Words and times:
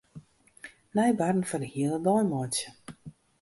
Nij 0.97 1.11
barren 1.19 1.47
foar 1.49 1.61
de 1.63 1.69
hiele 1.73 1.99
dei 2.05 2.21
meitsje. 2.31 2.69